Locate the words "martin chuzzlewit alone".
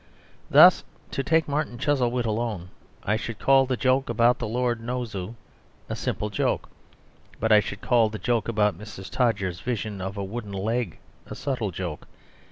1.47-2.69